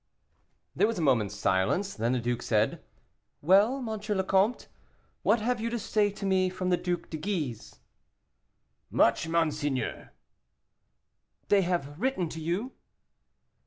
There 0.75 0.87
was 0.87 0.97
a 0.97 1.01
moment's 1.03 1.35
silence. 1.35 1.93
Then 1.93 2.11
the 2.11 2.19
duke 2.19 2.41
said: 2.41 2.83
"Well, 3.39 3.77
M. 3.87 4.17
le 4.17 4.23
Comte, 4.23 4.67
what 5.21 5.41
have 5.41 5.61
you 5.61 5.69
to 5.69 5.77
say 5.77 6.09
to 6.09 6.25
me 6.25 6.49
from 6.49 6.69
the 6.71 6.75
Duc 6.77 7.11
de 7.11 7.17
Guise?" 7.17 7.81
"Much, 8.89 9.27
monseigneur." 9.27 10.11
"They 11.49 11.61
have 11.61 12.01
written 12.01 12.29
to 12.29 12.41
you?" 12.41 12.71